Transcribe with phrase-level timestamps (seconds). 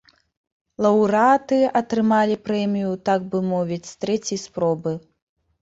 [0.85, 4.97] Лаўрэаты атрымалі прэмію, так бы мовіць, з трэцяй спробы.